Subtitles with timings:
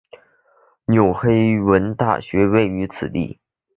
[0.87, 3.39] 纽黑文大学位于此地。